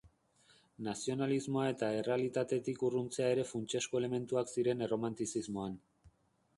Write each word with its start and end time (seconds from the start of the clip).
Nazionalismoa 0.87 1.65
eta 1.73 1.91
errealitatetik 1.99 2.83
urruntzea 2.89 3.31
ere 3.37 3.47
funtsezko 3.53 4.03
elementuak 4.05 4.53
ziren 4.57 4.87
Erromantizismoan. 4.89 5.83